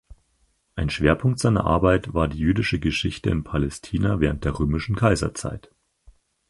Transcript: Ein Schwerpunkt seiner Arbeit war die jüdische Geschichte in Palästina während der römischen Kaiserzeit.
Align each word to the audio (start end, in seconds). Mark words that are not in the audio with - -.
Ein 0.73 0.89
Schwerpunkt 0.89 1.37
seiner 1.37 1.65
Arbeit 1.65 2.15
war 2.15 2.27
die 2.27 2.39
jüdische 2.39 2.79
Geschichte 2.79 3.29
in 3.29 3.43
Palästina 3.43 4.19
während 4.19 4.45
der 4.45 4.57
römischen 4.57 4.95
Kaiserzeit. 4.95 5.69